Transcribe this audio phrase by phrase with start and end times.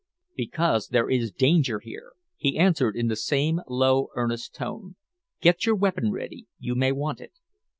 [0.35, 4.95] "Because there is danger here," he answered in the same low earnest tone.
[5.41, 6.47] "Get your weapon ready.
[6.57, 7.33] You may want it."